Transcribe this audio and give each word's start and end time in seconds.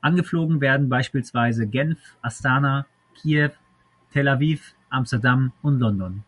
Angeflogen 0.00 0.60
werden 0.60 0.88
beispielsweise 0.88 1.68
Genf, 1.68 1.96
Astana, 2.22 2.86
Kiew, 3.14 3.50
Tel 4.12 4.26
Aviv, 4.26 4.74
Amsterdam 4.90 5.52
und 5.62 5.78
London. 5.78 6.24